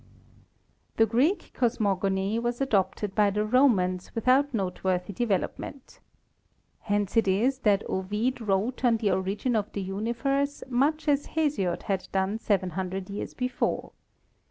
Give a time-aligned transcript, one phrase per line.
[0.97, 5.99] The Greek cosmogony was adopted by the Romans with out noteworthy development.
[6.79, 11.83] Hence it is that Ovid wrote on the origin of the universe much as Hesiod
[11.83, 13.91] had done seven hundred years before.